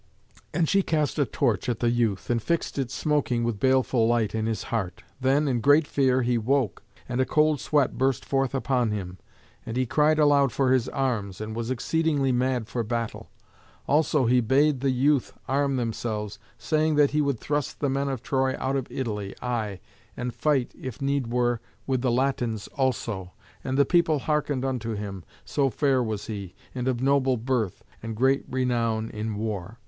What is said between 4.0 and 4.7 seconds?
light in his